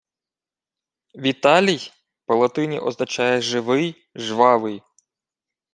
—Віталій 1.15 1.91
по-латині 2.25 2.79
означає 2.79 3.41
живий, 3.41 4.09
жвавий. 4.15 4.83